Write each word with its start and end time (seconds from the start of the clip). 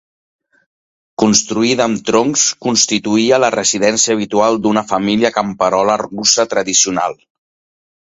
Construïda 1.23 1.85
amb 1.89 2.01
troncs, 2.07 2.47
constituïa 2.67 3.41
la 3.45 3.53
residència 3.59 4.17
habitual 4.19 4.61
d'una 4.65 4.87
família 4.95 5.35
camperola 5.41 6.03
russa 6.07 6.51
tradicional. 6.57 7.21